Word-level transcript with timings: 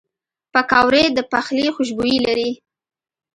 پکورې 0.53 1.03
د 1.11 1.19
پخلي 1.31 1.67
خوشبویي 1.75 2.17
لري 2.27 2.51